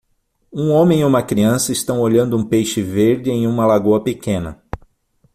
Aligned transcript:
Um 0.51 0.71
homem 0.71 1.01
e 1.01 1.03
uma 1.05 1.21
criança 1.21 1.71
estão 1.71 1.99
olhando 1.99 2.35
um 2.35 2.43
peixe 2.43 2.81
verde 2.81 3.29
em 3.29 3.45
uma 3.45 3.67
lagoa 3.67 4.03
pequena. 4.03 4.59